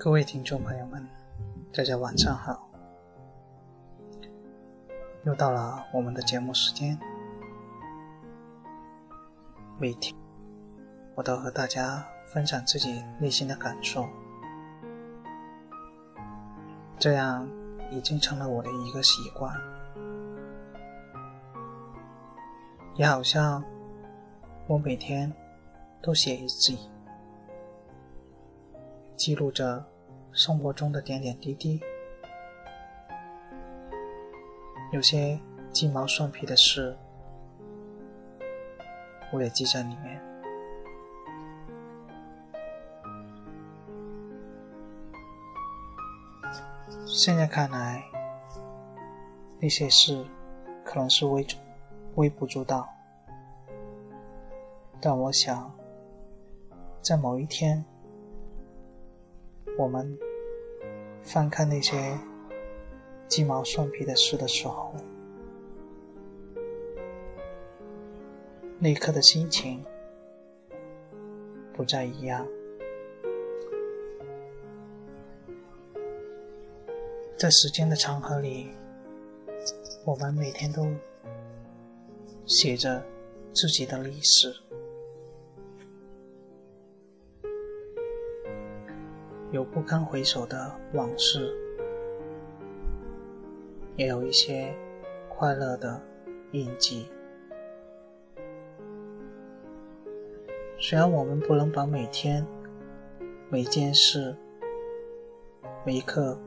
[0.00, 1.04] 各位听众朋友们，
[1.74, 2.70] 大家晚上好！
[5.24, 6.96] 又到了我们的节目时间，
[9.76, 10.14] 每天
[11.16, 14.08] 我都和大家分享自己内心的感受，
[16.96, 17.48] 这样
[17.90, 19.52] 已经成了我的一个习惯，
[22.94, 23.64] 也好像
[24.68, 25.32] 我每天
[26.00, 26.78] 都写日记。
[29.18, 29.84] 记录着
[30.30, 31.80] 生活中的点点滴滴，
[34.92, 35.36] 有些
[35.72, 36.96] 鸡毛蒜皮的事，
[39.32, 40.22] 我也记在里面。
[47.04, 48.00] 现在看来，
[49.58, 50.24] 那些事
[50.84, 51.44] 可能是微
[52.14, 52.88] 微不足道，
[55.00, 55.74] 但我想，
[57.02, 57.84] 在某一天。
[59.78, 60.18] 我们
[61.22, 62.18] 翻看那些
[63.28, 64.92] 鸡毛蒜皮的事的时候，
[68.80, 69.84] 那一刻的心情
[71.72, 72.44] 不再一样。
[77.36, 78.72] 在时间的长河里，
[80.04, 80.88] 我们每天都
[82.46, 83.00] 写着
[83.54, 84.52] 自己的历史。
[89.50, 91.56] 有不堪回首的往事，
[93.96, 94.74] 也有一些
[95.28, 96.00] 快乐的
[96.52, 97.08] 印记。
[100.78, 102.46] 虽然我们不能把每天、
[103.48, 104.36] 每件事、
[105.84, 106.38] 每一刻、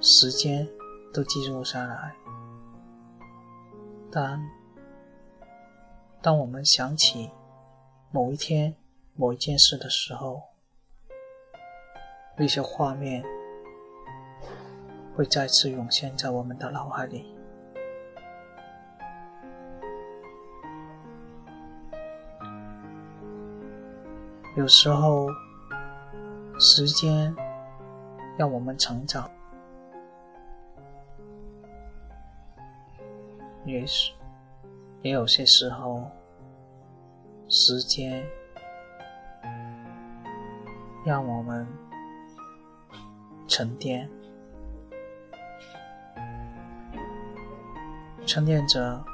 [0.00, 0.68] 时间
[1.14, 2.14] 都记录下来，
[4.10, 4.40] 但
[6.20, 7.30] 当我们想起
[8.10, 8.74] 某一天、
[9.14, 10.42] 某一件事的时候，
[12.36, 13.22] 那些画面
[15.14, 17.32] 会再次涌现在我们的脑海里。
[24.56, 25.28] 有时候，
[26.58, 27.34] 时间
[28.36, 29.30] 让我们成长，
[33.64, 34.14] 也许
[35.02, 36.10] 也有些时候，
[37.48, 38.24] 时间
[41.04, 41.66] 让我们。
[43.54, 44.08] 沉淀，
[48.24, 49.04] 沉淀着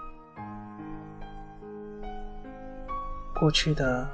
[3.35, 4.09] 过去的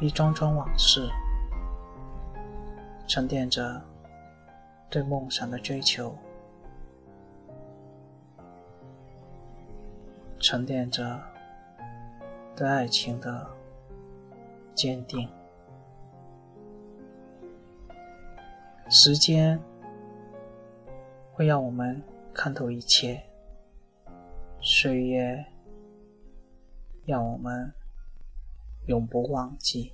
[0.00, 1.08] 一桩桩往事，
[3.06, 3.80] 沉淀着
[4.90, 6.18] 对梦想的追求，
[10.40, 11.22] 沉淀着
[12.56, 13.48] 对爱情的
[14.74, 15.30] 坚定。
[18.96, 19.60] 时间
[21.32, 22.00] 会让我们
[22.32, 23.20] 看透一切，
[24.60, 25.44] 岁月
[27.04, 27.72] 让我们
[28.86, 29.92] 永不忘记。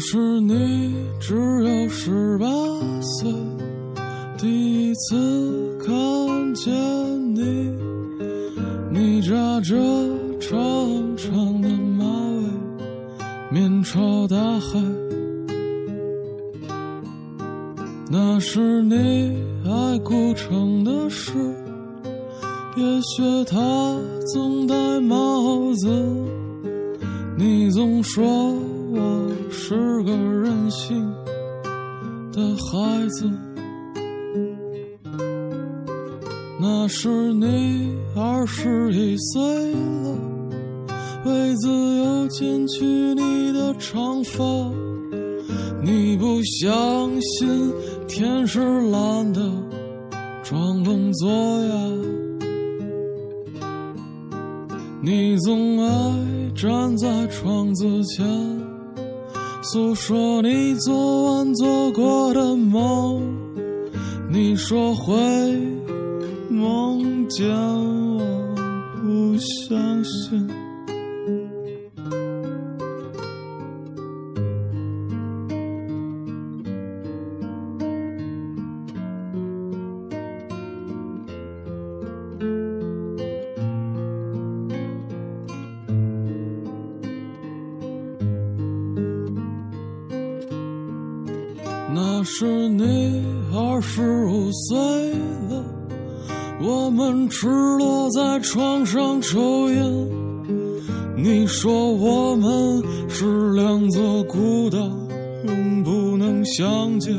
[0.00, 2.46] 那时你只有十八
[3.02, 3.30] 岁，
[4.38, 6.72] 第一次看见
[7.34, 7.70] 你，
[8.90, 9.76] 你扎着
[10.40, 10.56] 长
[11.18, 13.20] 长的马尾，
[13.50, 14.80] 面朝大海。
[18.10, 19.36] 那是你
[19.66, 21.30] 爱古城的事，
[22.74, 23.94] 也许他
[24.32, 25.90] 总戴帽子，
[27.36, 28.24] 你总说。
[28.92, 31.12] 我是个任性
[32.32, 33.30] 的孩子，
[36.60, 39.42] 那是你二十一岁
[39.72, 40.16] 了，
[41.24, 44.44] 为自由剪去你的长发，
[45.82, 47.72] 你不相信
[48.06, 48.60] 天是
[48.90, 49.40] 蓝的，
[50.44, 51.74] 装聋作哑。
[55.02, 58.59] 你总爱站在窗子前，
[59.62, 63.40] 诉说你昨晚做过的梦。
[64.32, 65.14] 你说会
[66.48, 67.44] 梦见
[92.20, 94.76] 那是你二十五岁
[95.48, 95.64] 了，
[96.60, 99.82] 我们赤裸在床上抽烟。
[101.16, 104.78] 你说我们是两座孤岛，
[105.46, 107.16] 永不能相见。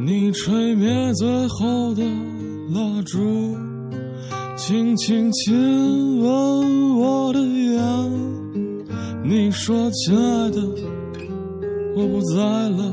[0.00, 2.02] 你吹灭最后的
[2.74, 3.56] 蜡烛，
[4.56, 7.80] 轻轻亲吻我的眼。
[9.22, 10.97] 你说，亲爱的。
[11.98, 12.92] 我不在了，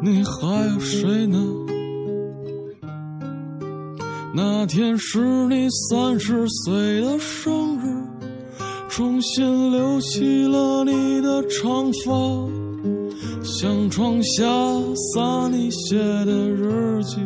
[0.00, 1.36] 你还有谁呢？
[4.32, 5.18] 那天是
[5.48, 8.06] 你三十岁的生日，
[8.88, 12.12] 重新留起了你的长发，
[13.42, 14.44] 向床下
[15.12, 17.16] 撒你写的日记，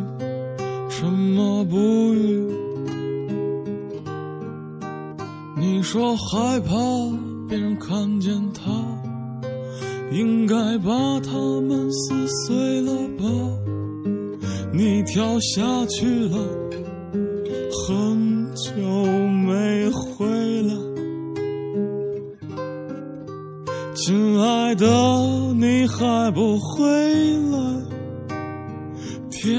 [0.88, 1.76] 沉默不
[2.14, 2.50] 语。
[5.58, 6.74] 你说害怕
[7.46, 8.85] 别人看见他。
[10.10, 13.24] 应该把它们撕碎了吧？
[14.72, 16.36] 你跳下去了，
[17.72, 18.72] 很久
[19.46, 20.74] 没回来。
[23.94, 24.86] 亲爱的，
[25.54, 26.84] 你还不回
[27.50, 27.58] 来？
[29.30, 29.58] 天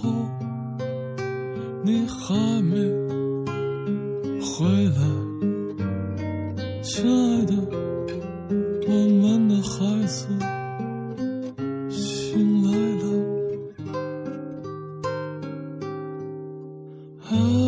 [0.00, 0.08] 后
[1.82, 2.76] 你还没
[4.40, 5.00] 回来
[6.82, 7.54] 亲爱的
[8.86, 8.92] 我
[9.22, 10.26] 们的孩子
[11.90, 12.68] 醒来
[12.98, 13.04] 了。
[17.30, 17.67] 啊。